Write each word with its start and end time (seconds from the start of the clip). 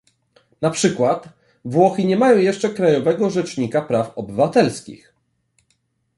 Na 0.61 0.69
przykład, 0.69 1.29
Włochy 1.65 2.03
nie 2.05 2.17
mają 2.17 2.37
jeszcze 2.37 2.69
krajowego 2.69 3.29
Rzecznika 3.29 3.81
Praw 3.81 4.17
Obywatelskich 4.17 5.13